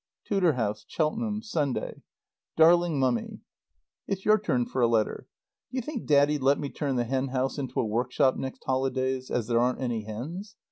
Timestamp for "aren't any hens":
9.59-10.55